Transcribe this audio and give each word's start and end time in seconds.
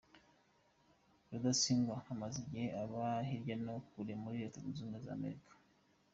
Rudasingwa 1.29 1.97
amaze 2.13 2.37
igihe 2.43 2.67
aba 2.83 3.05
hirya 3.27 3.53
iyo 3.63 3.79
kure, 3.89 4.13
muri 4.23 4.35
Leta 4.43 4.57
Zunze 4.63 4.79
Ubumwe 4.81 4.99
za 5.05 5.11
Amerika. 5.17 5.53